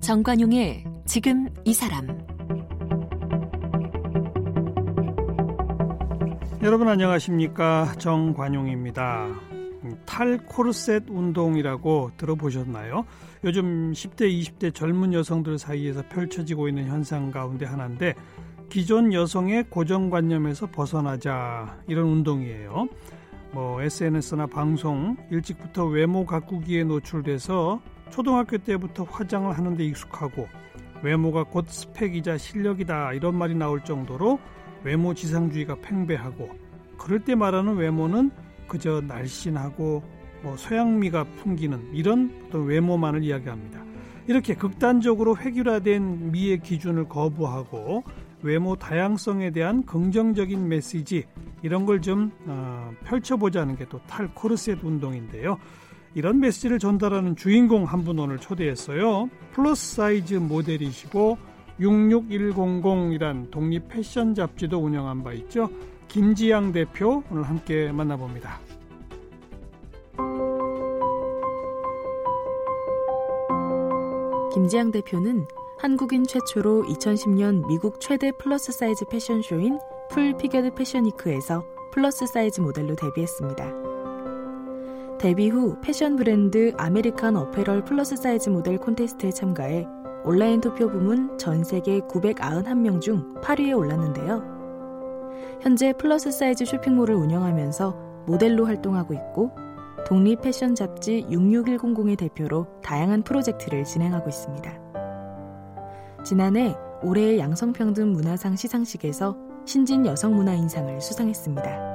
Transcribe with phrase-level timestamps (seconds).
[0.00, 2.06] 정관용의 지금 이 사람
[6.62, 9.28] 여러분 안녕하십니까 정관용입니다.
[10.06, 13.04] 탈코르셋 운동이라고 들어보셨나요?
[13.44, 18.14] 요즘 10대, 20대 젊은 여성들 사이에서 펼쳐지고 있는 현상 가운데 하나인데
[18.74, 22.88] 기존 여성의 고정관념에서 벗어나자 이런 운동이에요.
[23.52, 30.48] 뭐 SNS나 방송 일찍부터 외모 가꾸기에 노출돼서 초등학교 때부터 화장을 하는데 익숙하고
[31.04, 34.40] 외모가 곧 스펙이자 실력이다 이런 말이 나올 정도로
[34.82, 36.50] 외모 지상주의가 팽배하고
[36.98, 38.32] 그럴 때 말하는 외모는
[38.66, 40.02] 그저 날씬하고
[40.42, 43.84] 뭐 소양미가 풍기는 이런 어떤 외모만을 이야기합니다.
[44.26, 48.02] 이렇게 극단적으로 획일화된 미의 기준을 거부하고
[48.44, 51.24] 외모 다양성에 대한 긍정적인 메시지
[51.62, 55.58] 이런 걸좀 어, 펼쳐보자는 게 또 탈코르셋 운동인데요.
[56.14, 59.28] 이런 메시지를 전달하는 주인공 한 분 오늘 초대했어요.
[59.52, 61.38] 플러스 사이즈 모델이시고
[61.80, 65.70] 66100이란 독립 패션 잡지도 운영한 바 있죠.
[66.08, 68.60] 김지양 대표 오늘 함께 만나봅니다.
[74.52, 75.46] 김지양 대표는
[75.84, 81.62] 한국인 최초로 2010년 미국 최대 플러스 사이즈 패션쇼인 Full Figured Fashion Week에서
[81.92, 83.70] 플러스 사이즈 모델로 데뷔했습니다.
[85.18, 89.86] 데뷔 후 패션 브랜드 American Apparel 플러스 사이즈 모델 콘테스트에 참가해
[90.24, 94.42] 온라인 투표 부문 전 세계 991명 중 8위에 올랐는데요.
[95.60, 99.50] 현재 플러스 사이즈 쇼핑몰을 운영하면서 모델로 활동하고 있고
[100.06, 104.83] 독립 패션 잡지 66100의 대표로 다양한 프로젝트를 진행하고 있습니다.
[106.24, 109.36] 지난해 올해의 양성평등 문화상 시상식에서
[109.66, 111.94] 신진 여성문화인상을 수상했습니다.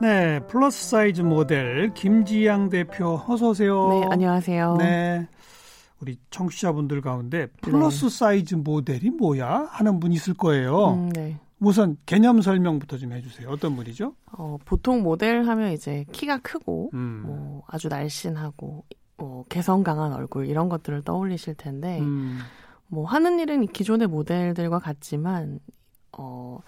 [0.00, 3.88] 네, 플러스 사이즈 모델 김지양 대표 어서 오세요.
[3.88, 4.76] 네, 안녕하세요.
[4.76, 5.26] 네.
[6.00, 8.10] 우리 청취자분들 가운데 플러스 네.
[8.10, 10.94] 사이즈 모델이 뭐야 하는 분 있을 거예요.
[10.94, 11.36] 음, 네.
[11.58, 13.48] 우선 개념 설명부터 좀 해주세요.
[13.48, 14.14] 어떤 분이죠?
[14.32, 17.22] 어, 보통 모델 하면 이제 키가 크고 음.
[17.26, 18.84] 뭐 아주 날씬하고
[19.16, 22.38] 뭐 개성 강한 얼굴 이런 것들을 떠올리실 텐데 음.
[22.88, 25.60] 뭐 하는 일은 기존의 모델들과 같지만
[26.16, 26.58] 어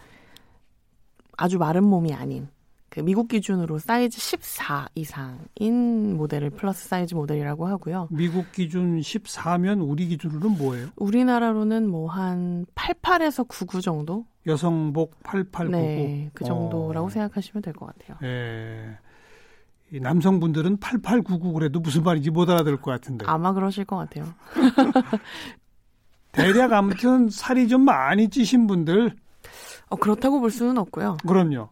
[1.36, 2.48] 아주 마른 몸이 아닌
[2.88, 8.08] 그 미국 기준으로 사이즈 14 이상인 모델을 플러스 사이즈 모델이라고 하고요.
[8.10, 10.88] 미국 기준 14면 우리 기준으로는 뭐예요?
[10.96, 14.24] 우리나라로는 뭐 한 88에서 99 정도?
[14.46, 15.70] 여성복 88, 99.
[15.76, 17.10] 네, 그 정도라고 어.
[17.10, 18.16] 생각하시면 될 것 같아요.
[18.22, 18.96] 예.
[19.92, 23.24] 이 남성분들은 8899 그래도 무슨 말인지 못 알아들을 것 같은데.
[23.28, 24.26] 아마 그러실 것 같아요.
[26.32, 29.14] 대략 아무튼 살이 좀 많이 찌신 분들.
[29.88, 31.18] 어, 그렇다고 볼 수는 없고요.
[31.26, 31.68] 그럼요.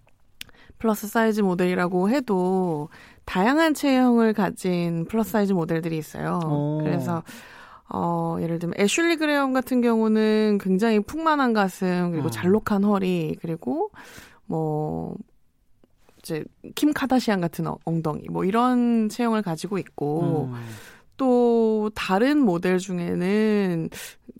[0.78, 2.88] 플러스 사이즈 모델이라고 해도
[3.24, 6.40] 다양한 체형을 가진 플러스 사이즈 모델들이 있어요.
[6.44, 6.78] 오.
[6.82, 7.22] 그래서
[7.88, 12.30] 어, 예를 들면 애슐리 그레엄 같은 경우는 굉장히 풍만한 가슴 그리고 어.
[12.30, 13.90] 잘록한 허리 그리고
[14.46, 15.16] 뭐
[16.24, 16.42] 이제
[16.74, 20.54] 킴 카다시안 같은 엉덩이 뭐 이런 체형을 가지고 있고 음.
[21.16, 23.90] 또 다른 모델 중에는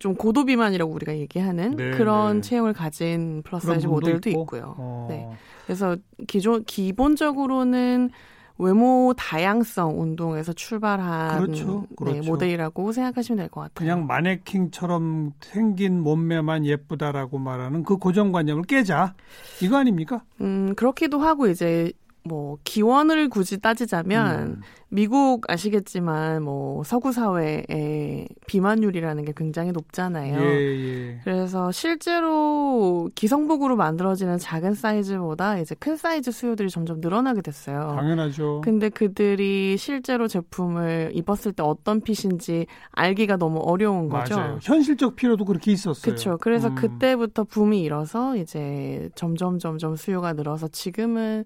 [0.01, 2.41] 좀 고도 비만이라고 우리가 얘기하는 네, 그런 네.
[2.41, 4.43] 체형을 가진 플러스 사이즈 모델도 있고.
[4.43, 4.75] 있고요.
[4.79, 5.07] 어.
[5.09, 5.29] 네.
[5.67, 5.97] 그래서
[6.27, 8.11] 기존 기본적으로는
[8.57, 12.21] 외모 다양성 운동에서 출발한 그렇죠, 네, 그렇죠.
[12.21, 13.75] 네, 모델이라고 생각하시면 될 것 같아요.
[13.75, 19.15] 그냥 마네킹처럼 생긴 몸매만 예쁘다라고 말하는 그 고정관념을 깨자
[19.61, 20.23] 이거 아닙니까?
[20.41, 21.93] 음 그렇기도 하고 이제
[22.27, 24.61] 뭐 기원을 굳이 따지자면 음.
[24.89, 30.41] 미국 아시겠지만 뭐 서구 사회의 비만율이라는 게 굉장히 높잖아요.
[30.41, 31.21] 예, 예.
[31.23, 37.95] 그래서 실제로 기성복으로 만들어지는 작은 사이즈보다 이제 큰 사이즈 수요들이 점점 늘어나게 됐어요.
[37.97, 38.63] 당연하죠.
[38.65, 44.37] 근데 그들이 실제로 제품을 입었을 때 어떤 핏인지 알기가 너무 어려운 거죠.
[44.37, 44.59] 맞아요.
[44.63, 46.03] 현실적 필요도 그렇게 있었어요.
[46.03, 46.39] 그렇죠.
[46.41, 46.75] 그래서 음.
[46.77, 51.45] 그때부터 붐이 일어서 이제 점점 점점 수요가 늘어서 지금은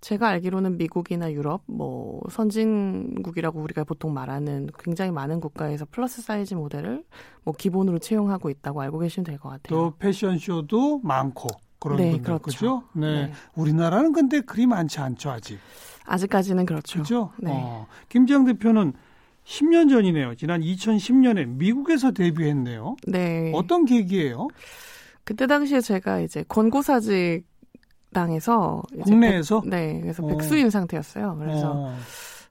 [0.00, 7.04] 제가 알기로는 미국이나 유럽, 뭐 선진국이라고 우리가 보통 말하는 굉장히 많은 국가에서 플러스 사이즈 모델을
[7.44, 9.68] 뭐 기본으로 채용하고 있다고 알고 계시면 될 것 같아요.
[9.68, 11.48] 또 패션쇼도 많고
[11.78, 12.42] 그런 네, 분들 그렇죠.
[12.44, 12.82] 그죠?
[12.94, 13.26] 네.
[13.26, 13.32] 네.
[13.54, 15.58] 우리나라는 근데 그리 많지 않죠 아직.
[16.06, 16.94] 아직까지는 그렇죠.
[16.94, 17.32] 그렇죠.
[17.38, 17.50] 네.
[17.54, 18.94] 어, 김지영 대표는
[19.44, 20.34] 10년 전이네요.
[20.36, 22.96] 지난 2010년에 미국에서 데뷔했네요.
[23.06, 23.52] 네.
[23.54, 24.48] 어떤 계기예요?
[25.24, 27.44] 그때 당시에 제가 이제 권고사직
[28.12, 30.26] 당해서 국내에서 백, 네 그래서 어.
[30.26, 31.36] 백수인 상태였어요.
[31.38, 31.94] 그래서 어.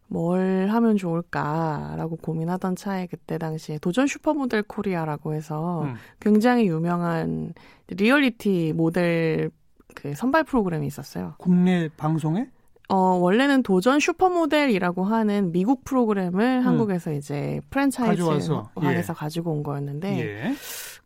[0.07, 5.95] 뭘 하면 좋을까라고 고민하던 차에 그때 당시에 도전 슈퍼모델 코리아라고 해서 음.
[6.19, 7.53] 굉장히 유명한
[7.87, 9.51] 리얼리티 모델
[9.95, 11.35] 그 선발 프로그램이 있었어요.
[11.37, 12.47] 국내 방송에?
[12.89, 16.65] 어, 원래는 도전 슈퍼모델이라고 하는 미국 프로그램을 음.
[16.65, 19.01] 한국에서 이제 프랜차이즈화해서 예.
[19.13, 20.53] 가지고 온 거였는데 예.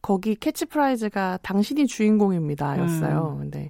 [0.02, 3.34] 거기 캐치프레이즈가 당신이 주인공입니다 였어요.
[3.36, 3.40] 음.
[3.40, 3.70] 근데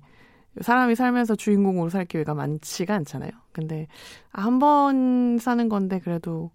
[0.62, 3.32] 사람이 살면서 주인공으로 살 기회가 많지가 않잖아요.
[3.52, 3.88] 근데
[4.32, 6.52] 한 번 사는 건데 그래도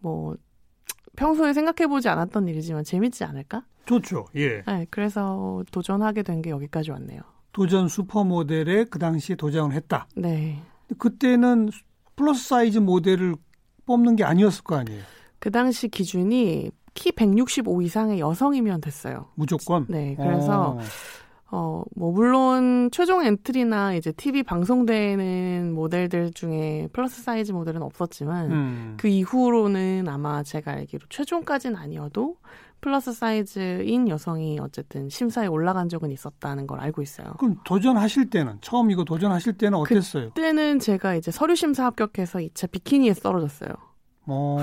[0.00, 0.36] 뭐
[1.16, 3.64] 평소에 생각해보지 않았던 일이지만 재밌지 않을까?
[3.86, 4.26] 좋죠.
[4.36, 4.62] 예.
[4.62, 7.20] 네, 그래서 도전하게 된 게 여기까지 왔네요.
[7.52, 10.06] 도전 슈퍼모델에 그 당시에 도전을 했다.
[10.14, 10.62] 네.
[10.98, 11.70] 그때는
[12.14, 13.34] 플러스 사이즈 모델을
[13.86, 15.02] 뽑는 게 아니었을 거 아니에요.
[15.40, 19.28] 그 당시 기준이 키 165 이상의 여성이면 됐어요.
[19.34, 19.86] 무조건.
[19.88, 20.14] 네.
[20.16, 20.78] 그래서 어.
[21.50, 28.94] 어, 뭐, 물론, 최종 엔트리나 이제 TV 방송되는 모델들 중에 플러스 사이즈 모델은 없었지만, 음.
[28.98, 32.36] 그 이후로는 아마 제가 알기로 최종까지는 아니어도
[32.82, 37.32] 플러스 사이즈인 여성이 어쨌든 심사에 올라간 적은 있었다는 걸 알고 있어요.
[37.38, 40.28] 그럼 도전하실 때는, 처음 이거 도전하실 때는 어땠어요?
[40.34, 43.70] 그때는 제가 이제 서류 심사 합격해서 2차 비키니에 떨어졌어요.
[44.26, 44.58] 어,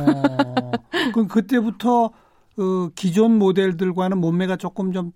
[1.13, 2.11] 그럼 그때부터,
[2.55, 5.11] 그 기존 모델들과는 몸매가 조금 좀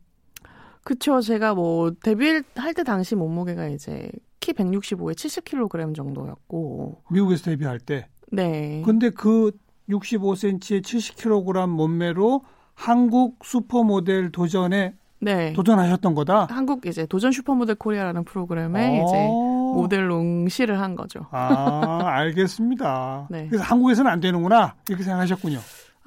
[0.83, 1.21] 그쵸.
[1.21, 4.09] 제가 뭐 데뷔할 때 당시 몸무게가 이제
[4.39, 7.03] 키 165에 70kg 정도였고.
[7.09, 8.07] 미국에서 데뷔할 때?
[8.31, 8.81] 네.
[8.85, 9.51] 근데 그
[9.89, 12.43] 65cm에 70kg 몸매로
[12.73, 15.51] 한국 슈퍼모델 도전에 네.
[15.53, 16.47] 도전하셨던 거다?
[16.49, 19.03] 한국 이제 도전 슈퍼모델 코리아라는 프로그램에 어.
[19.03, 21.27] 이제 모델로 응시를 한 거죠.
[21.31, 23.27] 아, 알겠습니다.
[23.31, 23.47] 네.
[23.47, 24.75] 그래서 한국에서는 안 되는구나.
[24.87, 25.59] 이렇게 생각하셨군요.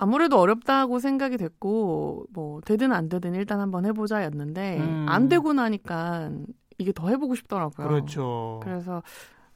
[0.02, 5.06] 아무래도 어렵다고 생각이 됐고 뭐 되든 안 되든 일단 한번 해보자였는데 음.
[5.08, 6.30] 안 되고 나니까
[6.78, 7.86] 이게 더 해보고 싶더라고요.
[7.86, 8.60] 그렇죠.
[8.64, 9.02] 그래서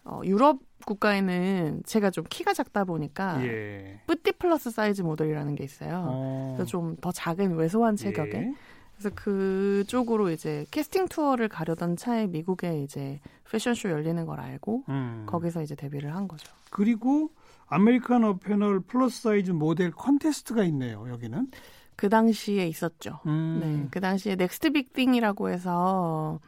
[0.04, 4.00] 어, 유럽 국가에는 제가 좀 키가 작다 보니까 예.
[4.06, 6.04] petite 플러스 사이즈 모델이라는 게 있어요.
[6.08, 6.54] 어.
[6.56, 8.52] 그래서 좀 더 작은 왜소한 체격에 예.
[8.96, 13.20] 그래서 그쪽으로 이제 캐스팅 투어를 가려던 차에 미국에 이제
[13.50, 15.26] 패션쇼 열리는 걸 알고 음.
[15.28, 16.50] 거기서 이제 데뷔를 한 거죠.
[16.70, 17.30] 그리고
[17.66, 21.08] American Apparel 플러스 사이즈 모델 콘테스트가 있네요.
[21.08, 21.50] 여기는.
[21.94, 23.20] 그 당시에 있었죠.
[23.26, 23.60] 음.
[23.62, 23.88] 네.
[23.90, 26.40] 그 당시에 next big thing이라고 해서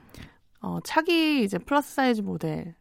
[0.61, 2.75] 어 차기 이제 플러스 사이즈 모델을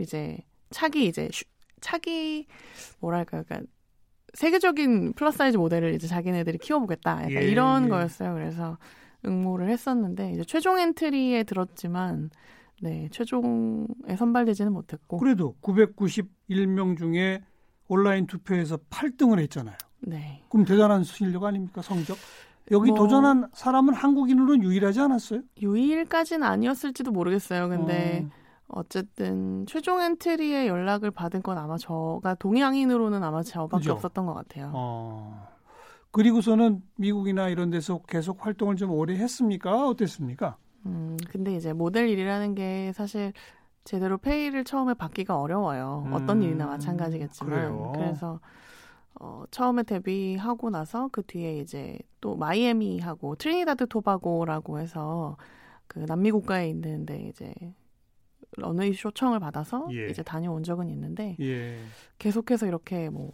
[0.00, 0.38] 이제
[0.70, 1.44] 차기 이제 슈,
[1.80, 2.46] 차기
[3.00, 3.70] 뭐랄까 그러니까
[4.34, 7.18] 세계적인 플러스 사이즈 모델을 이제 자기네들이 키워보겠다.
[7.18, 7.88] 약간 예, 이런 예.
[7.88, 8.34] 거였어요.
[8.34, 8.78] 그래서
[9.24, 12.30] 응모를 했었는데 이제 최종 엔트리에 들었지만
[12.82, 15.18] 네, 최종에 선발되지는 못했고.
[15.18, 17.42] 그래도 991명 중에
[17.88, 19.76] 온라인 투표에서 8등을 했잖아요.
[20.00, 20.42] 네.
[20.50, 22.16] 그럼 대단한 실력 아닙니까, 성적?
[22.70, 25.42] 여기 뭐, 도전한 사람은 한국인으로는 유일하지 않았어요?
[25.60, 27.68] 유일까지는 아니었을지도 모르겠어요.
[27.68, 28.43] 근데 어.
[28.88, 33.92] 쨌든 최종 엔트리에 연락을 받은 건 아마 저가 동양인으로는 아마 저밖에 그죠?
[33.92, 34.70] 없었던 것 같아요.
[34.74, 35.48] 어.
[36.10, 39.88] 그리고서는 미국이나 이런 데서 계속 활동을 좀 오래 했습니까?
[39.88, 40.56] 어땠습니까?
[40.86, 43.32] 음, 근데 이제 모델 일이라는 게 사실
[43.84, 46.04] 제대로 페이를 처음에 받기가 어려워요.
[46.06, 47.50] 음, 어떤 일이나 마찬가지겠지만.
[47.52, 47.92] 그래요.
[47.94, 48.40] 그래서
[49.20, 55.36] 어, 처음에 데뷔하고 나서 그 뒤에 이제 또 마이애미하고 트리니다드 토바고라고 해서
[55.86, 57.52] 그 남미 국가에 있는데 이제
[58.56, 60.08] 런웨이 초청을 받아서 예.
[60.08, 61.78] 이제 다녀온 적은 있는데 예.
[62.18, 63.32] 계속해서 이렇게 뭐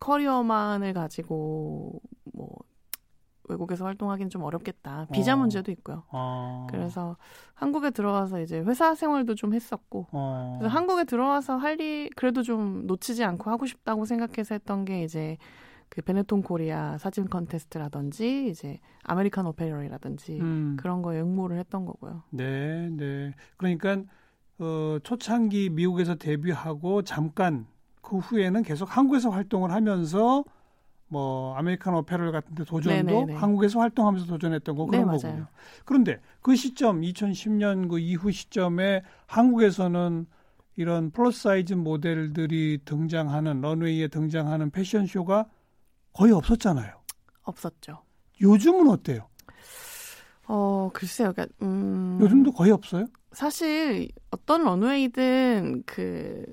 [0.00, 2.00] 커리어만을 가지고
[2.32, 2.56] 뭐
[3.48, 5.06] 외국에서 활동하기는 좀 어렵겠다.
[5.10, 5.36] 비자 어.
[5.38, 6.04] 문제도 있고요.
[6.12, 6.66] 어.
[6.70, 7.16] 그래서
[7.54, 10.56] 한국에 들어와서 이제 회사 생활도 좀 했었고, 어.
[10.58, 15.38] 그래서 한국에 들어와서 할 일 그래도 좀 놓치지 않고 하고 싶다고 생각해서 했던 게 이제
[15.88, 20.76] 그 Benetton Korea 사진 콘테스트라든지 이제 American Apparel이라든지 음.
[20.78, 22.24] 그런 거에 응모를 했던 거고요.
[22.30, 23.32] 네, 네.
[23.56, 24.02] 그러니까
[24.58, 27.66] 어, 초창기 미국에서 데뷔하고 잠깐
[28.02, 30.44] 그 후에는 계속 한국에서 활동을 하면서
[31.08, 33.34] 뭐 American Apparel 같은 데 도전도 네네네.
[33.34, 35.32] 한국에서 활동하면서 도전했던 거 그런 네, 거군요.
[35.32, 35.46] 맞아요.
[35.84, 40.26] 그런데 그 시점 2010년 그 이후 시점에 한국에서는
[40.76, 45.46] 이런 플러스 사이즈 모델들이 등장하는 런웨이에 등장하는 패션쇼가
[46.12, 46.94] 거의 없었잖아요.
[47.42, 48.02] 없었죠.
[48.40, 49.28] 요즘은 어때요?
[50.46, 51.32] 어, 글쎄요.
[51.32, 52.18] 그러니까, 음...
[52.20, 53.06] 요즘도 거의 없어요?
[53.32, 56.44] 사실 어떤 런웨이든 그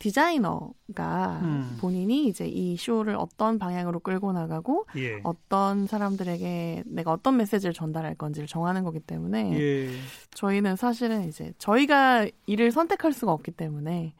[0.00, 1.76] 디자이너가 음.
[1.78, 5.20] 본인이 이제 이 쇼를 어떤 방향으로 끌고 나가고 예.
[5.24, 9.90] 어떤 사람들에게 내가 어떤 메시지를 전달할 건지를 정하는 거기 때문에 예.
[10.30, 14.14] 저희는 사실은 이제 저희가 일을 선택할 수가 없기 때문에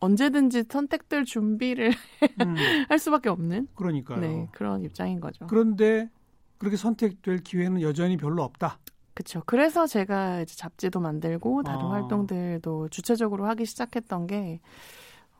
[0.00, 1.92] 언제든지 선택될 준비를
[2.40, 2.56] 음.
[2.88, 4.20] 할 수밖에 없는 그러니까요.
[4.20, 5.46] 네, 그런 입장인 거죠.
[5.46, 6.08] 그런데
[6.56, 8.78] 그렇게 선택될 기회는 여전히 별로 없다.
[9.16, 9.42] 그렇죠.
[9.46, 11.92] 그래서 제가 이제 잡지도 만들고 다른 아.
[11.92, 14.60] 활동들도 주체적으로 하기 시작했던 게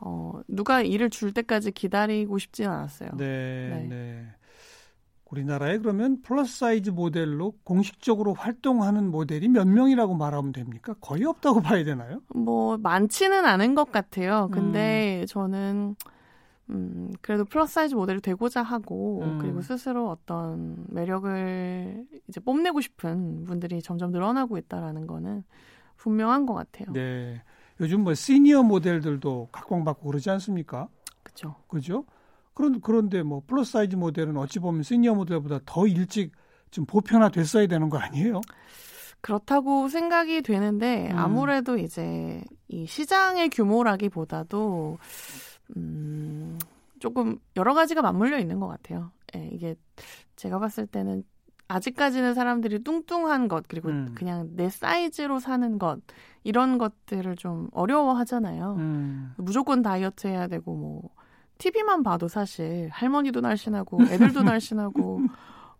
[0.00, 3.10] 어, 누가 일을 줄 때까지 기다리고 싶지는 않았어요.
[3.18, 3.86] 네, 네.
[3.88, 4.26] 네.
[5.30, 10.94] 우리나라에 그러면 플러스 사이즈 모델로 공식적으로 활동하는 모델이 몇 명이라고 말하면 됩니까?
[11.02, 12.22] 거의 없다고 봐야 되나요?
[12.28, 14.48] 뭐 많지는 않은 것 같아요.
[14.52, 15.26] 근데 음.
[15.26, 15.96] 저는
[16.70, 19.38] 음, 그래도 플러스 사이즈 모델이 되고자 하고 음.
[19.38, 25.44] 그리고 스스로 어떤 매력을 이제 뽐내고 싶은 분들이 점점 늘어나고 있다라는 거는
[25.96, 26.92] 분명한 것 같아요.
[26.92, 27.42] 네.
[27.80, 30.88] 요즘 뭐 시니어 모델들도 각광받고 그러지 않습니까?
[31.22, 31.56] 그렇죠.
[31.68, 32.04] 그죠?
[32.54, 36.32] 그런 그런데 뭐 플러스 사이즈 모델은 어찌 보면 시니어 모델보다 더 일찍
[36.70, 38.40] 좀 보편화됐어야 되는 거 아니에요?
[39.20, 41.18] 그렇다고 생각이 되는데 음.
[41.18, 44.98] 아무래도 이제 이 시장의 규모라기보다도
[45.76, 46.58] 음,
[46.98, 49.10] 조금 여러 가지가 맞물려 있는 것 같아요.
[49.34, 49.74] 예, 이게
[50.36, 51.24] 제가 봤을 때는
[51.68, 54.14] 아직까지는 사람들이 뚱뚱한 것 그리고 음.
[54.14, 55.98] 그냥 내 사이즈로 사는 것
[56.44, 58.76] 이런 것들을 좀 어려워하잖아요.
[58.78, 59.34] 음.
[59.36, 61.10] 무조건 다이어트 해야 되고 뭐
[61.58, 65.22] TV만 봐도 사실 할머니도 날씬하고 애들도 날씬하고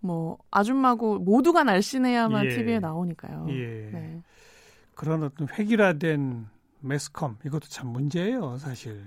[0.01, 2.49] 뭐 아줌마고 모두가 날씬해야만 예.
[2.49, 3.47] TV에 나오니까요.
[3.51, 3.91] 예.
[3.93, 4.23] 네.
[4.95, 6.47] 그런 어떤 획일화된
[6.81, 9.05] 매스컴 이것도 참 문제예요, 사실.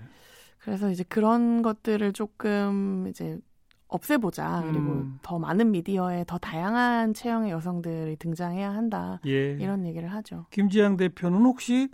[0.59, 3.39] 그래서 이제 그런 것들을 조금 이제
[3.87, 4.61] 없애보자.
[4.61, 4.71] 음.
[4.71, 9.19] 그리고 더 많은 미디어에 더 다양한 체형의 여성들이 등장해야 한다.
[9.25, 9.53] 예.
[9.53, 10.45] 이런 얘기를 하죠.
[10.51, 11.89] 김지영 대표는 혹시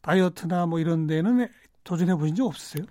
[0.00, 1.46] 다이어트나 뭐 이런 데는
[1.82, 2.86] 도전해 보신 적 없으세요?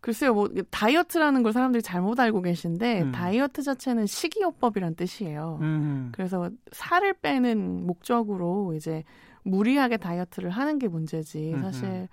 [0.00, 3.12] 글쎄요, 뭐 다이어트라는 걸 사람들이 잘못 알고 계신데 음.
[3.12, 5.58] 다이어트 자체는 식이요법이란 뜻이에요.
[5.62, 6.12] 음.
[6.12, 9.02] 그래서 살을 빼는 목적으로 이제
[9.42, 11.54] 무리하게 다이어트를 하는 게 문제지.
[11.60, 12.08] 사실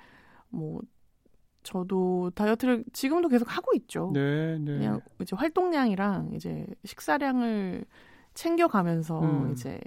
[0.49, 0.81] 뭐
[1.63, 4.11] 저도 다이어트를 지금도 계속 하고 있죠.
[4.13, 4.77] 네, 네.
[4.77, 7.85] 그냥 이제 활동량이랑 이제 식사량을
[8.33, 9.51] 챙겨가면서 음.
[9.51, 9.79] 이제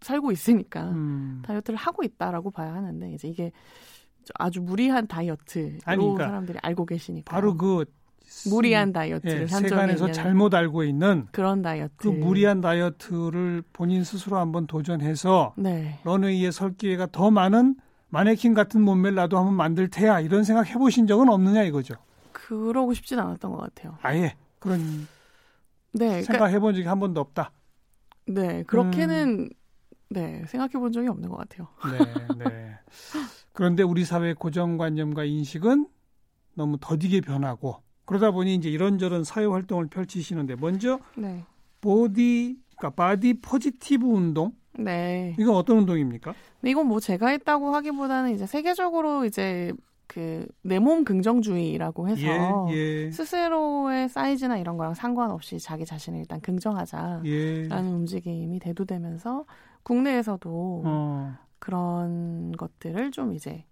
[0.00, 1.42] 살고 있으니까 음.
[1.44, 3.52] 다이어트를 하고 있다라고 봐야 하는데 이제 이게
[4.34, 7.84] 아주 무리한 다이어트로 아니, 그러니까 사람들이 알고 계시니까 바로 그
[8.50, 14.66] 무리한 다이어트를 예, 세간에서 잘못 알고 있는 그런 다이어트 그 무리한 다이어트를 본인 스스로 한번
[14.66, 16.00] 도전해서 네.
[16.04, 17.76] 런웨이에 설 기회가 더 많은
[18.16, 21.96] 마네킹 같은 몸매를 나도 한번 만들 테야 이런 생각 해보신 적은 없느냐 이거죠.
[22.32, 23.98] 그러고 싶진 않았던 것 같아요.
[24.00, 25.06] 아예 그런
[25.92, 27.52] 네, 그러니까 생각 해본 적이 한 번도 없다.
[28.26, 29.48] 네, 그렇게는 음.
[30.08, 31.68] 네 생각해 본 적이 없는 것 같아요.
[31.92, 32.78] 네, 네.
[33.52, 35.86] 그런데 우리 사회의 고정관념과 인식은
[36.54, 41.44] 너무 더디게 변하고 그러다 보니 이제 이런저런 사회 활동을 펼치시는데 먼저 네.
[41.82, 45.34] 보디 그러니까 body positive 운동 네.
[45.38, 46.34] 이건 어떤 운동입니까?
[46.64, 49.72] 이건 뭐 제가 했다고 하기보다는 이제 세계적으로 이제
[50.06, 52.74] 그 내 몸 긍정주의라고 해서 예,
[53.06, 53.10] 예.
[53.10, 57.68] 스스로의 사이즈나 이런 거랑 상관없이 자기 자신을 일단 긍정하자라는 예.
[57.72, 59.44] 움직임이 대두되면서
[59.82, 61.34] 국내에서도 어.
[61.58, 63.64] 그런 것들을 좀 이제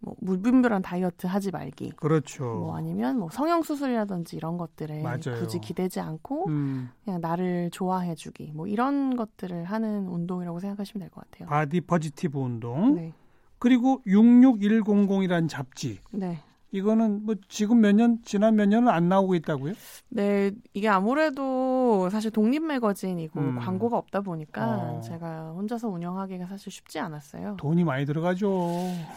[0.00, 1.90] 뭐 무분별한 다이어트 하지 말기.
[1.96, 2.42] 그렇죠.
[2.44, 5.38] 뭐 아니면 뭐 성형 수술이라든지 이런 것들에 맞아요.
[5.38, 6.90] 굳이 기대지 않고 음.
[7.04, 8.50] 그냥 나를 좋아해 주기.
[8.54, 11.48] 뭐 이런 것들을 하는 운동이라고 생각하시면 될 것 같아요.
[11.48, 12.94] body positive 운동.
[12.94, 13.12] 네.
[13.58, 16.00] 그리고 66100이라는 잡지.
[16.12, 16.38] 네.
[16.72, 19.74] 이거는 뭐 지금 몇 년 지난 몇 년은 안 나오고 있다고요?
[20.10, 23.58] 네, 이게 아무래도 사실 독립 매거진이고 음.
[23.58, 25.00] 광고가 없다 보니까 어.
[25.00, 27.56] 제가 혼자서 운영하기가 사실 쉽지 않았어요.
[27.58, 28.50] 돈이 많이 들어가죠.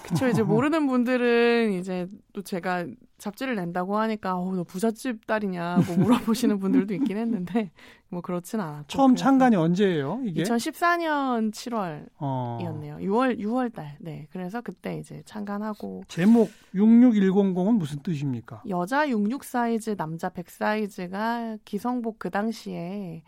[0.04, 0.28] 그렇죠.
[0.28, 2.86] 이제 모르는 분들은 이제 또 제가
[3.24, 7.72] 잡지를 낸다고 하니까 어, 너 부잣집 딸이냐고 물어보시는 분들도 있긴 했는데
[8.10, 10.22] 뭐 그렇진 않았고 처음 창간이 언제예요?
[10.26, 12.10] 이게 2014년 7월이었네요.
[12.20, 12.98] 어.
[13.00, 13.96] 6월 6월 달.
[14.02, 14.28] 네.
[14.32, 18.64] 그래서 그때 이제 창간하고 제목 66100은 무슨 뜻입니까?
[18.68, 23.24] 여자 66 사이즈, 남자 100 사이즈가 기성복 그 당시에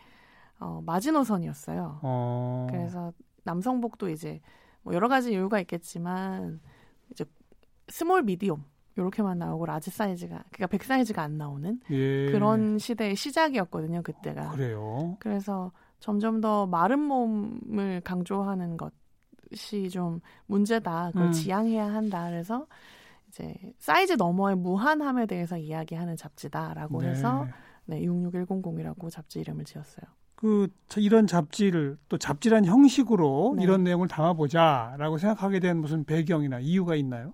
[0.59, 1.99] 어, 마지노선이었어요.
[2.01, 2.67] 어.
[2.69, 4.41] 그래서 남성복도 이제
[4.81, 6.59] 뭐 여러 가지 이유가 있겠지만
[7.11, 7.23] 이제
[7.87, 8.65] small medium
[8.97, 12.31] 요렇게만 나오고 large 사이즈가 그러니까 100 사이즈가 안 나오는 예.
[12.31, 14.51] 그런 시대의 시작이었거든요 그때가.
[14.51, 15.17] 그래요.
[15.19, 21.11] 그래서 점점 더 마른 몸을 강조하는 것이 좀 문제다.
[21.11, 21.31] 그걸 음.
[21.31, 22.29] 지양해야 한다.
[22.29, 22.67] 그래서
[23.27, 27.09] 이제 사이즈 너머의 무한함에 대해서 이야기하는 잡지다라고 네.
[27.09, 27.47] 해서
[27.85, 30.05] 네, 66100이라고 잡지 이름을 지었어요.
[30.35, 33.63] 그 이런 잡지를 또 잡지란 형식으로 네.
[33.63, 37.33] 이런 내용을 담아보자라고 생각하게 된 무슨 배경이나 이유가 있나요?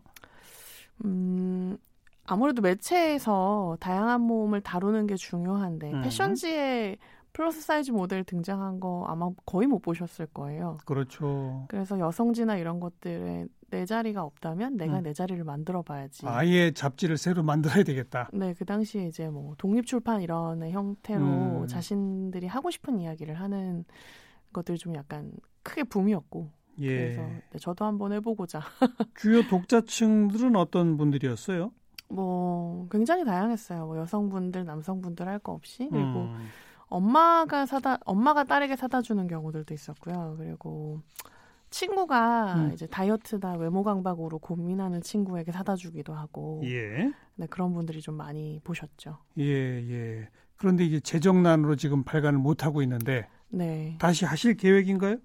[1.06, 1.78] 음,
[2.26, 6.02] 아무래도 매체에서 다양한 몸을 다루는 게 중요한데 음.
[6.02, 6.98] 패션지에
[7.34, 10.78] 플러스 사이즈 모델 등장한 거 아마 거의 못 보셨을 거예요.
[10.86, 11.66] 그렇죠.
[11.70, 15.04] 그래서 여성지나 이런 것들에 내 자리가 없다면 내가 음.
[15.04, 16.28] 내 자리를 만들어 봐야지.
[16.28, 18.30] 아예 잡지를 새로 만들어야 되겠다.
[18.34, 21.68] 네, 그 당시에 이제 뭐 독립 출판 이런 형태로 음.
[21.68, 23.86] 자신들이 하고 싶은 이야기를 하는
[24.52, 25.32] 것들이 좀 약간
[25.64, 26.98] 크게 붐이었고 예.
[26.98, 28.62] 그래서 네, 저도 한번 해보고자.
[29.16, 31.72] 주요 독자층들은 어떤 분들이었어요?
[32.10, 33.86] 뭐 굉장히 다양했어요.
[33.86, 36.48] 뭐 여성분들, 남성분들 할 거 없이 그리고 음.
[36.88, 40.36] 엄마가 사다 엄마가 딸에게 사다 주는 경우들도 있었고요.
[40.38, 41.00] 그리고
[41.70, 42.72] 친구가 음.
[42.74, 47.12] 이제 다이어트나 외모 강박으로 고민하는 친구에게 사다 주기도 하고 예.
[47.36, 49.18] 네, 그런 분들이 좀 많이 보셨죠.
[49.40, 50.30] 예, 예.
[50.58, 53.96] 그런데 이제 재정난으로 지금 발간을 못 하고 있는데 네.
[54.00, 55.16] 다시 하실 계획인가요?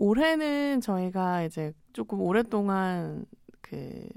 [0.00, 3.26] 올해는 저희가 이제 조금 오랫동안
[3.60, 4.08] 그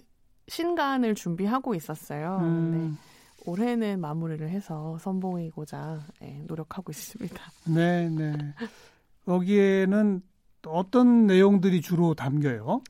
[0.47, 2.37] 신간을 준비하고 있었어요.
[2.39, 2.97] 근데 음,
[3.45, 7.35] 올해는 마무리를 해서 선보이고자 예, 노력하고 있습니다.
[7.75, 8.33] 네, 네.
[9.27, 10.21] 여기에는
[10.67, 12.81] 어떤 내용들이 주로 담겨요?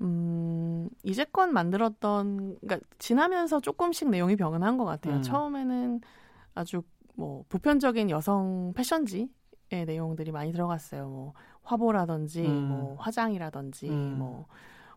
[0.00, 5.16] 음, 이제껏 만들었던, 그러니까 지나면서 조금씩 내용이 변한 것 같아요.
[5.16, 5.22] 음.
[5.22, 6.00] 처음에는
[6.54, 6.82] 아주
[7.16, 9.28] 뭐 보편적인 여성 패션지의
[9.86, 11.06] 내용들이 많이 들어갔어요.
[11.06, 11.34] 뭐
[11.70, 12.68] 화보라든지, 음.
[12.68, 14.16] 뭐 화장이라든지, 음.
[14.18, 14.46] 뭐,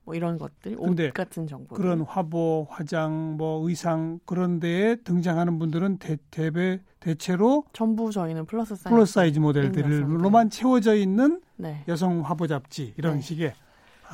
[0.04, 1.76] 뭐 이런 것들, 옷 같은 정보.
[1.76, 8.76] 그런 화보, 화장, 뭐 의상 그런 데에 등장하는 분들은 대, 대배 대체로 전부 저희는 플러스
[8.76, 8.90] 사이즈.
[8.90, 9.40] 플러스 사이즈.
[9.40, 11.84] 모델들로만 채워져 있는 네.
[11.88, 13.22] 여성 화보 잡지 이런 네.
[13.22, 13.54] 식의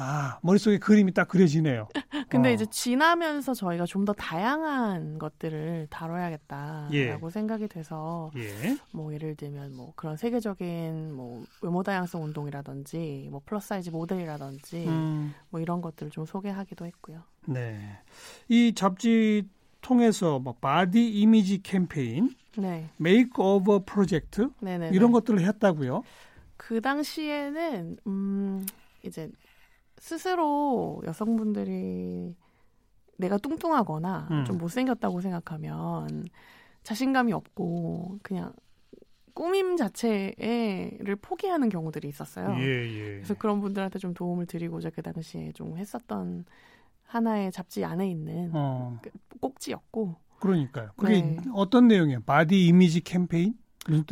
[0.02, 1.90] 아 머릿속에 그림이 딱 그려지네요.
[2.30, 2.52] 근데 어.
[2.54, 7.32] 이제 지나면서 저희가 좀 더 다양한 것들을 다뤄야겠다라고 예.
[7.32, 8.78] 생각이 돼서 예.
[8.92, 15.34] 뭐 예를 들면 뭐 그런 세계적인 뭐 외모 다양성 운동이라든지 뭐 플러스 사이즈 모델이라든지 음,
[15.50, 17.22] 뭐 이런 것들을 좀 소개하기도 했고요.
[17.46, 18.00] 네.
[18.48, 19.48] 이 잡지
[19.82, 24.92] 통해서 뭐 body 이미지 캠페인, 네, makeover 프로젝트 네네.
[24.94, 26.04] 이런 것들을 했다고요.
[26.58, 28.66] 그 당시에는 음
[29.04, 29.30] 이제
[30.00, 32.36] 스스로 여성분들이
[33.18, 34.46] 내가 뚱뚱하거나 음.
[34.46, 36.28] 좀 못생겼다고 생각하면
[36.84, 38.54] 자신감이 없고 그냥
[39.34, 42.56] 꾸밈 자체를 포기하는 경우들이 있었어요.
[42.60, 43.06] 예, 예.
[43.16, 46.46] 그래서 그런 분들한테 좀 도움을 드리고자 그 당시에 좀 했었던
[47.04, 49.00] 하나의 잡지 안에 있는 어,
[49.40, 50.92] 꼭지였고 그러니까요.
[50.96, 51.38] 그게 네.
[51.54, 52.22] 어떤 내용이에요?
[52.22, 53.56] body 이미지 캠페인?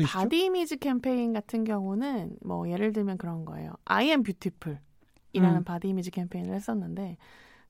[0.05, 3.73] body 이미지 캠페인 같은 경우는 뭐 예를 들면 그런 거예요.
[3.85, 4.79] I am beautiful
[5.33, 5.63] 이라는 음.
[5.63, 7.17] body 이미지 캠페인을 했었는데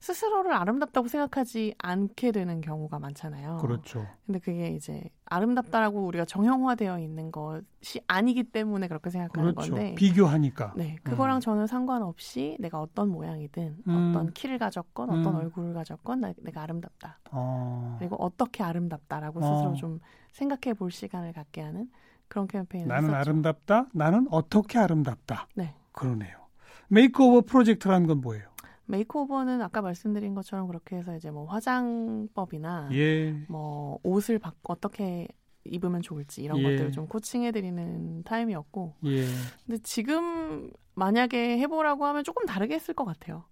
[0.00, 3.56] 스스로를 아름답다고 생각하지 않게 되는 경우가 많잖아요.
[3.56, 4.06] 그렇죠.
[4.26, 9.74] 근데 그게 이제 아름답다라고 우리가 정형화되어 있는 것이 아니기 때문에 그렇게 생각하는 그렇죠.
[9.74, 10.74] 건데 비교하니까.
[10.76, 11.40] 네, 그거랑 음.
[11.40, 14.10] 저는 상관없이 내가 어떤 모양이든 음.
[14.10, 15.40] 어떤 키를 가졌건 어떤 음.
[15.40, 17.18] 얼굴을 가졌건 나, 내가 아름답다.
[17.32, 19.42] 어, 그리고 어떻게 아름답다라고 어.
[19.42, 20.00] 스스로 좀
[20.32, 21.90] 생각해 볼 시간을 갖게 하는
[22.28, 23.30] 그런 캠페인을 나는 했었죠.
[23.30, 23.86] 아름답다.
[23.92, 25.48] 나는 어떻게 아름답다.
[25.54, 25.74] 네.
[25.90, 26.47] 그러네요.
[26.88, 28.48] makeover 프로젝트라는 건 뭐예요?
[28.86, 33.32] makeover는 아까 말씀드린 것처럼 그렇게 해서 이제 뭐 화장법이나 예.
[33.48, 35.28] 뭐 옷을 바, 어떻게
[35.64, 36.62] 입으면 좋을지 이런 예.
[36.62, 39.26] 것들을 좀 코칭해 드리는 타임이었고 예.
[39.66, 43.44] 근데 지금 만약에 해보라고 하면 조금 다르게 했을 것 같아요.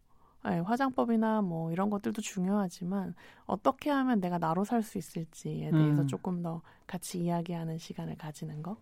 [0.44, 3.14] 네, 화장법이나 뭐 이런 것들도 중요하지만
[3.46, 6.06] 어떻게 하면 내가 나로 살 수 있을지에 대해서 음.
[6.06, 8.76] 조금 더 같이 이야기하는 시간을 가지는 거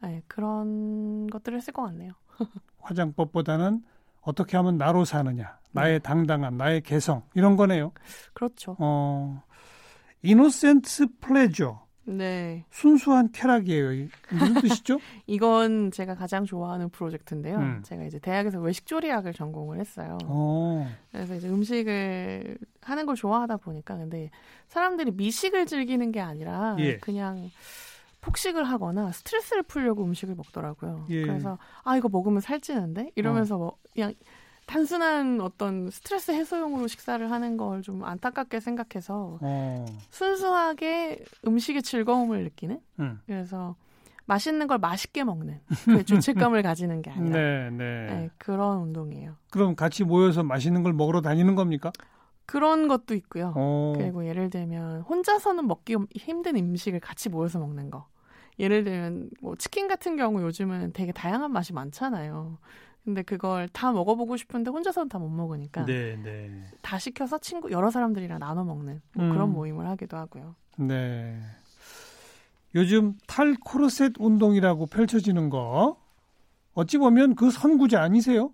[0.00, 2.12] 네, 그런 것들을 했을 것 같네요.
[2.80, 3.82] 화장법보다는
[4.22, 5.98] 어떻게 하면 나로 사느냐, 나의 네.
[6.00, 7.92] 당당함, 나의 개성 이런 거네요.
[8.34, 8.76] 그렇죠.
[8.78, 9.42] 어,
[10.22, 13.92] 이노센트 플레저, 네, 순수한 쾌락이에요.
[13.92, 14.98] 이- 무슨 뜻이죠?
[15.26, 17.58] 이건 제가 가장 좋아하는 프로젝트인데요.
[17.58, 17.82] 음.
[17.84, 20.18] 제가 이제 대학에서 외식조리학을 전공을 했어요.
[20.24, 24.30] 어, 그래서 이제 음식을 하는 걸 좋아하다 보니까 근데
[24.68, 26.98] 사람들이 미식을 즐기는 게 아니라 예.
[26.98, 27.50] 그냥
[28.22, 31.06] 폭식을 하거나 스트레스를 풀려고 음식을 먹더라고요.
[31.10, 31.22] 예.
[31.26, 34.14] 그래서 아 이거 먹으면 살찌는데 이러면서 뭐 그냥
[34.66, 42.80] 단순한 어떤 스트레스 해소용으로 식사를 하는 걸 좀 안타깝게 생각해서 어, 순수하게 음식의 즐거움을 느끼는
[43.00, 43.20] 음.
[43.26, 43.74] 그래서
[44.26, 49.34] 맛있는 걸 맛있게 먹는 그 죄책감을 가지는 게 아니라 네, 네, 네, 그런 운동이에요.
[49.50, 51.90] 그럼 같이 모여서 맛있는 걸 먹으러 다니는 겁니까?
[52.46, 53.52] 그런 것도 있고요.
[53.56, 58.06] 어, 그리고 예를 들면 혼자서는 먹기 힘든 음식을 같이 모여서 먹는 거.
[58.58, 62.58] 예를 들면 뭐 치킨 같은 경우 요즘은 되게 다양한 맛이 많잖아요.
[63.04, 67.90] 근데 그걸 다 먹어보고 싶은데 혼자서는 다 못 먹으니까 네, 네, 다 시켜서 친구 여러
[67.90, 69.52] 사람들이랑 나눠 먹는 뭐 그런 음.
[69.54, 70.54] 모임을 하기도 하고요.
[70.76, 71.40] 네.
[72.74, 75.96] 요즘 탈 코르셋 운동이라고 펼쳐지는 거
[76.74, 78.52] 어찌 보면 그 선구자 아니세요?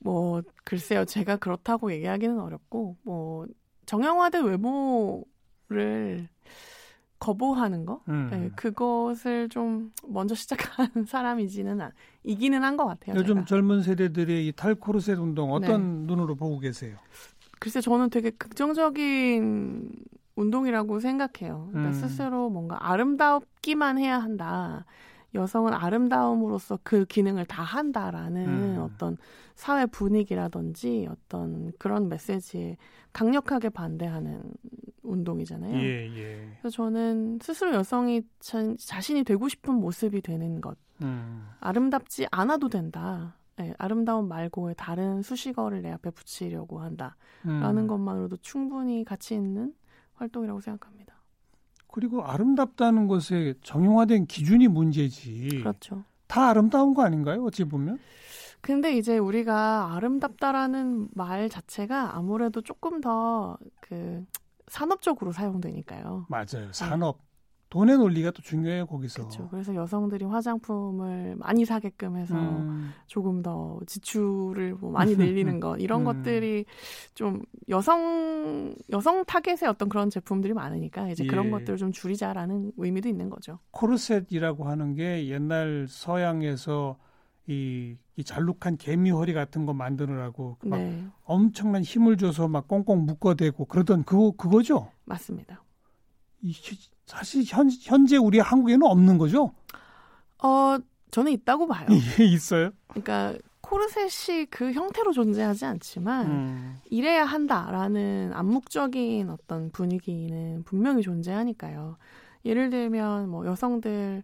[0.00, 3.46] 뭐 글쎄요, 제가 그렇다고 얘기하기는 어렵고 뭐
[3.86, 6.28] 정형화된 외모를
[7.22, 8.28] 거부하는 거, 음.
[8.32, 11.92] 네, 그것을 좀 먼저 시작한 사람이지는 않,
[12.24, 13.14] 이기는 한 것 같아요.
[13.16, 13.44] 요즘 제가.
[13.46, 16.96] 젊은 세대들의 이 탈코르셋 운동 어떤 눈으로 보고 계세요?
[17.60, 19.92] 글쎄 저는 되게 긍정적인
[20.34, 21.68] 운동이라고 생각해요.
[21.70, 21.92] 그러니까 음.
[21.92, 24.84] 스스로 뭔가 아름답기만 해야 한다.
[25.34, 28.78] 여성은 아름다움으로써 그 기능을 다 한다라는 음.
[28.80, 29.16] 어떤
[29.54, 32.76] 사회 분위기라든지 어떤 그런 메시지에
[33.12, 34.42] 강력하게 반대하는
[35.02, 35.76] 운동이잖아요.
[35.78, 36.56] 예, 예.
[36.60, 41.48] 그래서 저는 스스로 여성이 자, 자신이 되고 싶은 모습이 되는 것, 음.
[41.60, 43.36] 아름답지 않아도 된다.
[43.60, 47.86] 예, 아름다움 말고의 다른 수식어를 내 앞에 붙이려고 한다라는 음.
[47.86, 49.74] 것만으로도 충분히 가치 있는
[50.14, 51.11] 활동이라고 생각합니다.
[51.92, 55.48] 그리고 아름답다는 것에 정형화된 기준이 문제지.
[55.62, 56.02] 그렇죠.
[56.26, 57.44] 다 아름다운 거 아닌가요?
[57.44, 57.98] 어찌 보면?
[58.62, 64.24] 근데 이제 우리가 아름답다라는 말 자체가 아무래도 조금 더 그
[64.68, 66.26] 산업적으로 사용되니까요.
[66.30, 66.72] 맞아요.
[66.72, 67.18] 산업.
[67.72, 69.22] 돈의 논리가 또 중요해요, 거기서.
[69.22, 69.48] 그렇죠.
[69.48, 72.92] 그래서 여성들이 화장품을 많이 사게끔 해서 음.
[73.06, 76.04] 조금 더 지출을 뭐 많이 늘리는 것 이런 음.
[76.04, 76.66] 것들이
[77.14, 81.50] 좀 여성 여성 타겟의 어떤 그런 제품들이 많으니까 이제 그런 예.
[81.50, 83.58] 것들을 좀 줄이자라는 의미도 있는 거죠.
[83.70, 86.98] 코르셋이라고 하는 게 옛날 서양에서
[87.46, 93.06] 이, 이 잘록한 개미 허리 같은 거 만드느라고 막 네, 엄청난 힘을 줘서 막 꽁꽁
[93.06, 94.90] 묶어대고 그러던 그거 그거죠.
[95.06, 95.64] 맞습니다.
[96.42, 99.52] 이, 시- 사실 현, 현재 우리 한국에는 없는 거죠?
[100.42, 100.78] 어,
[101.10, 101.86] 저는 있다고 봐요.
[102.18, 102.70] 예, 있어요.
[102.88, 106.76] 그러니까 코르셋이 그 형태로 존재하지 않지만 음.
[106.90, 111.96] 이래야 한다라는 암묵적인 어떤 분위기는 분명히 존재하니까요.
[112.46, 114.22] 예를 들면 뭐 여성들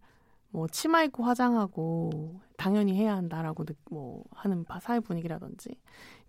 [0.50, 5.70] 뭐 치마 입고 화장하고 당연히 해야 한다라고 느- 뭐 하는 바- 사회 분위기라든지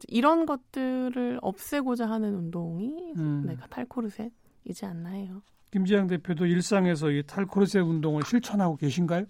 [0.09, 3.43] 이런 것들을 없애고자 하는 운동이 음.
[3.47, 5.41] 네, 탈코르셋이지 않나 해요.
[5.71, 9.25] 김지영 대표도 일상에서 이 탈코르셋 운동을 실천하고 계신가요?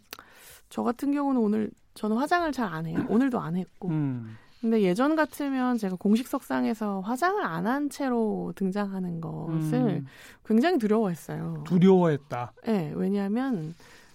[0.70, 3.06] 저 같은 경우는 오늘 저는 화장을 잘 안 해요.
[3.10, 3.90] 오늘도 안 했고.
[3.90, 4.38] 음.
[4.62, 10.06] 근데 예전 같으면 제가 공식석상에서 화장을 안 한 채로 등장하는 것을 음.
[10.46, 11.64] 굉장히 두려워했어요.
[11.66, 12.54] 두려워했다.
[12.66, 13.74] 네, 왜냐하면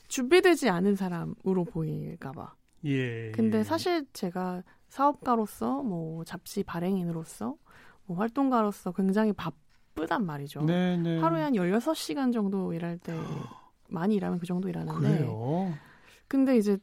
[0.09, 2.55] 준비되지 않은 사람으로 보일까봐.
[2.85, 3.31] 예.
[3.33, 3.63] 근데 예.
[3.65, 7.57] 사실 제가 사업가로서 뭐 잡지 발행인으로서
[8.07, 9.51] 뭐 활동가로서 굉장히 바
[9.95, 10.63] 쁘단 말이죠.
[10.63, 11.19] 네, 네.
[11.21, 13.15] 하루에 한 16시간 정도 일할 때
[13.89, 15.73] 많이 일하면 그 정도 일하는데 그래요.
[16.29, 16.79] 근데 이제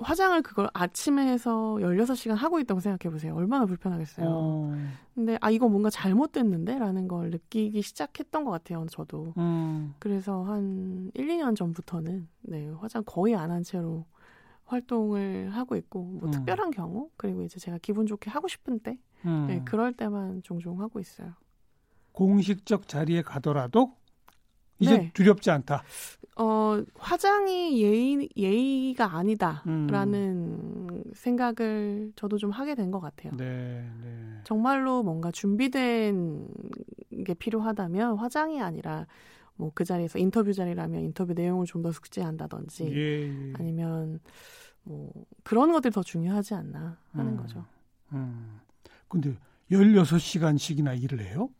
[0.00, 3.34] 화장을 그걸 아침에 해서 16시간 하고 있다고 생각해 보세요.
[3.34, 4.26] 얼마나 불편하겠어요.
[4.28, 4.72] 어.
[5.14, 8.86] 근데 아 이거 뭔가 잘못됐는데 라는 걸 느끼기 시작했던 것 같아요.
[8.90, 9.34] 저도.
[9.38, 9.94] 음.
[9.98, 14.04] 그래서 한 1, 2년 전부터는 네, 화장 거의 안 한 채로
[14.66, 16.30] 활동을 하고 있고 뭐 음.
[16.30, 19.46] 특별한 경우 그리고 이제 제가 기분 좋게 하고 싶은 때 음.
[19.48, 21.32] 네, 그럴 때만 종종 하고 있어요.
[22.18, 23.92] 공식적 자리에 가더라도
[24.80, 25.10] 이제 네.
[25.14, 25.84] 두렵지 않다.
[26.36, 31.04] 어, 화장이 예의, 예의가 아니다라는 음.
[31.14, 33.32] 생각을 저도 좀 하게 된 것 같아요.
[33.36, 34.40] 네, 네.
[34.42, 36.48] 정말로 뭔가 준비된
[37.24, 39.06] 게 필요하다면 화장이 아니라
[39.54, 43.52] 뭐 그 자리에서 인터뷰 자리라면 인터뷰 내용을 좀 더 숙지한다든지 예, 예.
[43.58, 44.18] 아니면
[44.82, 45.12] 뭐
[45.44, 47.36] 그런 것들이 더 중요하지 않나 하는 음.
[47.36, 47.64] 거죠.
[48.12, 48.58] 음.
[49.08, 49.36] 근데
[49.70, 51.50] 16시간씩이나 일을 해요?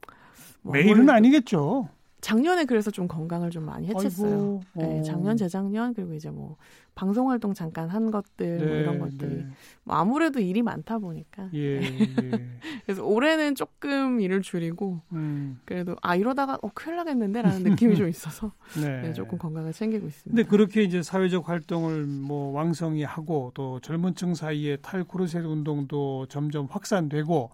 [0.63, 1.89] 뭐 매일은 아니겠죠.
[2.21, 4.61] 작년에 그래서 좀 건강을 좀 많이 해쳤어요.
[4.75, 5.03] 아이고, 네, 어.
[5.03, 6.57] 작년, 재작년 그리고 이제 뭐
[6.97, 9.47] 방송 활동 잠깐 한 것들 뭐 네, 이런 것들이 네.
[9.85, 11.81] 뭐 아무래도 일이 많다 보니까 예, 예.
[12.85, 18.51] 그래서 올해는 조금 일을 줄이고 음, 그래도 아 이러다가 어 큰일 나겠는데라는 느낌이 좀 있어서
[18.83, 19.03] 네.
[19.03, 20.37] 네, 조금 건강을 챙기고 있습니다.
[20.37, 27.51] 근데 그렇게 이제 사회적 활동을 뭐 왕성히 하고 또 젊은층 사이에 탈코르셋 운동도 점점 확산되고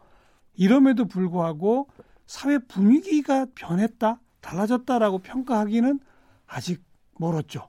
[0.56, 1.88] 이럼에도 불구하고
[2.26, 6.00] 사회 분위기가 변했다, 달라졌다라고 평가하기는
[6.46, 6.82] 아직
[7.18, 7.68] 멀었죠.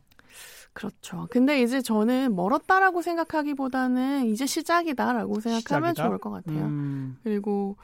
[0.73, 1.27] 그렇죠.
[1.31, 6.07] 근데 이제 저는 멀었다라고 생각하기보다는 이제 시작이다라고 생각하면 시작이다?
[6.07, 6.65] 좋을 것 같아요.
[6.65, 7.77] 음, 그리고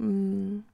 [0.00, 0.64] 음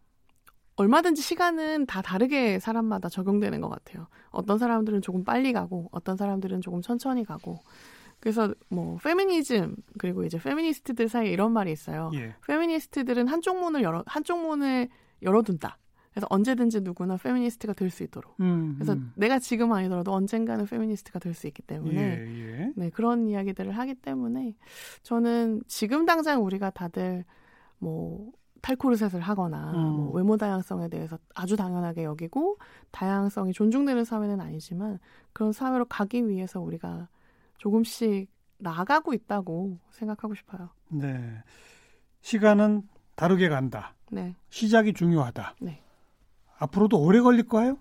[0.77, 4.07] 얼마든지 시간은 다 다르게 사람마다 적용되는 것 같아요.
[4.31, 7.59] 어떤 사람들은 조금 빨리 가고 어떤 사람들은 조금 천천히 가고
[8.21, 12.11] 그래서 뭐 페미니즘 그리고 이제 페미니스트들 사이에 이런 말이 있어요.
[12.15, 12.37] 예.
[12.47, 14.89] 페미니스트들은 한쪽 문을 열어 한쪽 문을
[15.23, 15.79] 열어둔다.
[16.11, 18.35] 그래서 언제든지 누구나 페미니스트가 될 수 있도록.
[18.41, 19.13] 음, 그래서 음.
[19.17, 22.73] 내가 지금 아니더라도 언젠가는 페미니스트가 될 수 있기 때문에 예, 예.
[22.75, 24.55] 네, 그런 이야기들을 하기 때문에
[25.03, 27.25] 저는 지금 당장 우리가 다들
[27.79, 29.93] 뭐 탈코르셋을 하거나 음.
[29.93, 32.57] 뭐 외모 다양성에 대해서 아주 당연하게 여기고
[32.91, 34.99] 다양성이 존중되는 사회는 아니지만
[35.35, 37.09] 그런 사회로 가기 위해서 우리가
[37.59, 40.71] 조금씩 나아가고 있다고 생각하고 싶어요.
[40.89, 41.43] 네.
[42.23, 43.95] 시간은 다르게 간다.
[44.11, 44.35] 네.
[44.51, 45.57] 시작이 중요하다.
[45.61, 45.83] 네.
[46.59, 47.77] 앞으로도 오래 걸릴까요?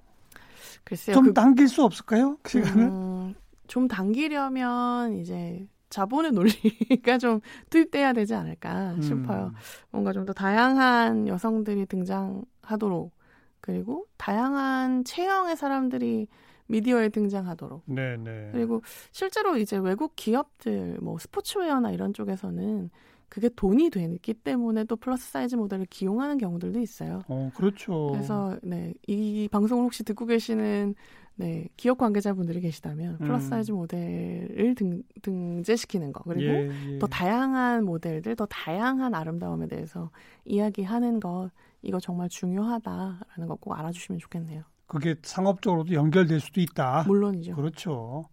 [0.84, 1.16] 글쎄요.
[1.16, 2.38] 좀 그- 당길 수 없을까요?
[2.42, 2.84] 그 시간을?
[2.86, 3.36] 음,
[3.68, 9.48] 좀 당기려면 이제 자본의 논리가 좀 투입돼야 되지 않을까 싶어요.
[9.48, 9.54] 음.
[9.92, 13.14] 뭔가 좀 더 다양한 여성들이 등장하도록
[13.62, 16.28] 그리고 다양한 체형의 사람들이
[16.68, 17.84] 미디어에 등장하도록.
[17.86, 18.50] 네, 네.
[18.52, 22.90] 그리고 실제로 이제 외국 기업들 뭐 스포츠웨어나 이런 쪽에서는
[23.30, 27.22] 그게 돈이 되기 때문에 또 플러스 사이즈 모델을 기용하는 경우들도 있어요.
[27.28, 28.10] 어, 그렇죠.
[28.12, 30.96] 그래서 네, 이 방송을 혹시 듣고 계시는
[31.38, 33.50] 네, 기업 관계자분들이 계시다면 플러스 음.
[33.50, 37.00] 사이즈 모델을 등, 등재시키는 거 그리고 예, 예.
[37.00, 40.12] 더 다양한 모델들, 더 다양한 아름다움에 대해서
[40.46, 41.50] 이야기하는 것
[41.82, 44.64] 이거 정말 중요하다라는 거 꼭 알아주시면 좋겠네요.
[44.88, 47.04] 그게 상업적으로도 연결될 수도 있다.
[47.08, 47.56] 물론이죠.
[47.56, 48.30] 그렇죠.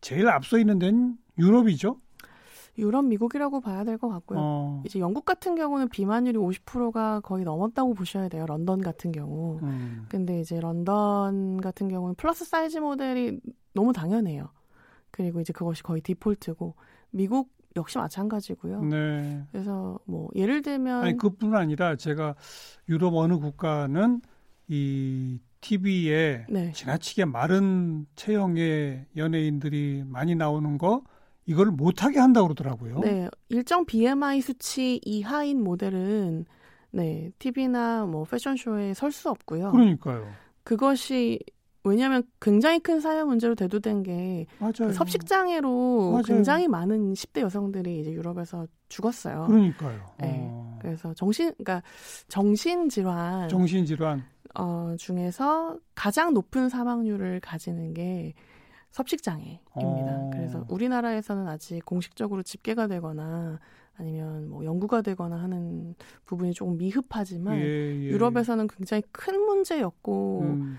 [0.00, 1.98] 제일 앞서 있는 데는 유럽이죠.
[2.78, 4.38] 유럽, 미국이라고 봐야 될 것 같고요.
[4.40, 4.82] 어.
[4.86, 8.46] 이제 영국 같은 경우는 비만율이 50%가 거의 넘었다고 보셔야 돼요.
[8.46, 9.58] 런던 같은 경우.
[9.62, 10.04] 음.
[10.08, 13.40] 근데 이제 런던 같은 경우는 플러스 사이즈 모델이
[13.74, 14.48] 너무 당연해요.
[15.10, 16.74] 그리고 이제 그것이 거의 디폴트고
[17.10, 18.82] 미국 역시 마찬가지고요.
[18.84, 19.42] 네.
[19.52, 22.34] 그래서 뭐 예를 들면 아니 그뿐 아니라 제가
[22.88, 24.20] 유럽 어느 국가는
[24.68, 26.72] 이 TV에 네.
[26.72, 31.02] 지나치게 마른 체형의 연예인들이 많이 나오는 거
[31.46, 33.00] 이걸 못하게 한다고 그러더라고요.
[33.00, 36.44] 네, 일정 BMI 수치 이하인 모델은
[36.90, 39.70] 네 TV나 뭐 패션쇼에 설 수 없고요.
[39.70, 40.28] 그러니까요.
[40.64, 41.38] 그것이
[41.84, 46.22] 왜냐하면 굉장히 큰 사회 문제로 대두된 게그 섭식 장애로 맞아요.
[46.22, 49.46] 굉장히 많은 10대 여성들이 이제 유럽에서 죽었어요.
[49.46, 50.00] 그러니까요.
[50.18, 50.48] 네.
[50.50, 50.78] 어.
[50.82, 51.82] 그래서 정신 그러니까
[52.26, 54.24] 정신 질환 정신 질환
[54.58, 58.34] 어 중에서 가장 높은 사망률을 가지는 게
[58.96, 59.60] 섭식장애입니다.
[59.74, 60.30] 어.
[60.32, 63.60] 그래서 우리나라에서는 아직 공식적으로 집계가 되거나
[63.98, 68.08] 아니면 뭐 연구가 되거나 하는 부분이 조금 미흡하지만 예, 예.
[68.08, 70.78] 유럽에서는 굉장히 큰 문제였고 음.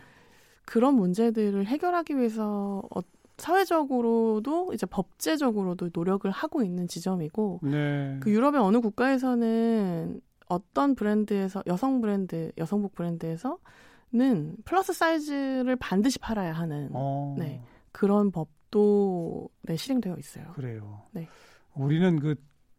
[0.66, 3.02] 그런 문제들을 해결하기 위해서 어,
[3.38, 8.18] 사회적으로도 이제 법제적으로도 노력을 하고 있는 지점이고 네.
[8.20, 13.58] 그 유럽의 어느 국가에서는 어떤 브랜드에서 여성 브랜드 여성복 브랜드에서는
[14.66, 17.36] plus size를 반드시 팔아야 하는 어.
[17.38, 17.62] 네.
[17.98, 20.52] 그런 법도 네, 실행되어 있어요.
[20.54, 21.02] 그래요.
[21.14, 21.28] 네.
[21.74, 22.36] 우리는 그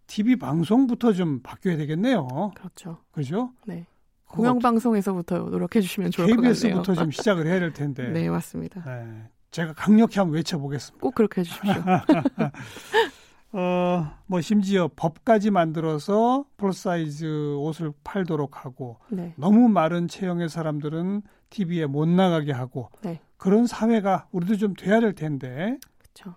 [0.06, 2.52] TV 방송부터 좀 바뀌어야 되겠네요.
[2.54, 2.98] 그렇죠.
[3.10, 3.52] 그죠?
[3.66, 3.84] 네.
[4.28, 6.52] 공영 방송에서부터 노력해 주시면 좋을 것 같네요.
[6.52, 8.08] KBS부터 좀 시작을 해야 될 텐데.
[8.12, 8.84] 네, 맞습니다.
[8.84, 11.02] 네, 제가 강력히 한번 외쳐보겠습니다.
[11.02, 11.72] 꼭 그렇게 해주십시오.
[13.52, 19.34] 어, 뭐 심지어 법까지 만들어서 plus size 옷을 팔도록 하고 네.
[19.36, 23.20] 너무 마른 체형의 사람들은 TV에 못 나가게 하고 네.
[23.38, 25.78] 그런 사회가 우리도 좀 돼야 될 텐데.
[25.98, 26.34] 그렇죠.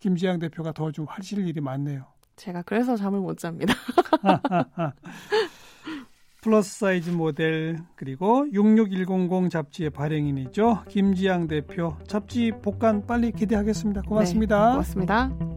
[0.00, 2.06] 김지양 대표가 더 좀 하실 일이 많네요.
[2.36, 3.74] 제가 그래서 잠을 못 잡니다.
[6.42, 10.84] 플러스 사이즈 모델 그리고 66100 잡지의 발행인이죠.
[10.88, 14.02] 김지양 대표 잡지 복간 빨리 기대하겠습니다.
[14.02, 14.66] 고맙습니다.
[14.66, 15.53] 네, 고맙습니다.